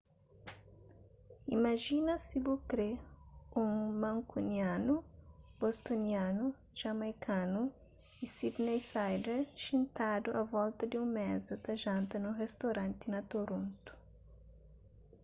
imajina 1.55 2.13
si 2.25 2.37
bu 2.45 2.55
kre 2.69 2.89
un 3.61 3.71
mankunianu 4.01 4.95
bostonianu 5.59 6.45
jamaikanu 6.79 7.61
y 8.23 8.25
sydneysider 8.35 9.39
xintadu 9.63 10.29
a 10.41 10.43
volta 10.53 10.83
di 10.91 10.95
un 11.03 11.09
meza 11.19 11.53
ta 11.63 11.73
janta 11.83 12.15
nun 12.19 12.33
ristoranti 12.43 13.05
na 13.13 13.19
toronto 13.31 13.91